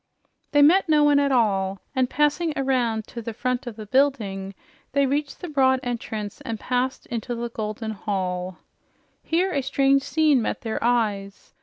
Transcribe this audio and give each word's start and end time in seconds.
They 0.51 0.63
met 0.63 0.89
no 0.89 1.03
one 1.03 1.19
at 1.19 1.31
all, 1.31 1.79
and 1.95 2.09
passing 2.09 2.53
around 2.57 3.05
to 3.05 3.21
the 3.21 3.35
front 3.35 3.67
of 3.67 3.75
the 3.75 3.85
building, 3.85 4.55
they 4.93 5.05
reached 5.05 5.41
the 5.41 5.47
broad 5.47 5.79
entrance 5.83 6.41
and 6.41 6.59
passed 6.59 7.05
into 7.05 7.35
the 7.35 7.49
golden 7.49 7.91
hall. 7.91 8.57
Here 9.21 9.53
a 9.53 9.61
strange 9.61 10.01
scene 10.01 10.41
met 10.41 10.61
their 10.61 10.83
eyes. 10.83 11.53